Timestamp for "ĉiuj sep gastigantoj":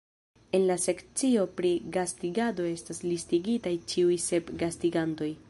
3.93-5.33